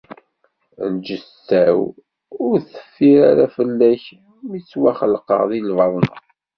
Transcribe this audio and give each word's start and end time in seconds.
Lǧetta-w 0.93 1.79
ur 2.47 2.57
teffir 2.71 3.19
ara 3.29 3.45
fell-ak 3.55 4.03
mi 4.49 4.59
ttwaxelqeɣ 4.61 5.41
di 5.49 5.59
lbaḍna. 5.69 6.15